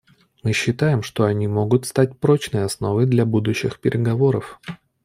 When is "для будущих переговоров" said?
3.05-4.59